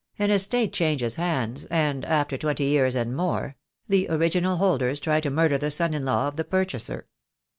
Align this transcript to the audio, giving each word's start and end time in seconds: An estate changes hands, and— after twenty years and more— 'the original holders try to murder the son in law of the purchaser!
An 0.17 0.31
estate 0.31 0.73
changes 0.73 1.17
hands, 1.17 1.65
and— 1.65 2.03
after 2.05 2.35
twenty 2.35 2.63
years 2.63 2.95
and 2.95 3.15
more— 3.15 3.55
'the 3.87 4.09
original 4.09 4.57
holders 4.57 4.99
try 4.99 5.21
to 5.21 5.29
murder 5.29 5.59
the 5.59 5.69
son 5.69 5.93
in 5.93 6.05
law 6.05 6.27
of 6.27 6.37
the 6.37 6.43
purchaser! 6.43 7.05